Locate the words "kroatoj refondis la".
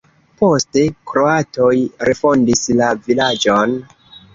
1.11-2.93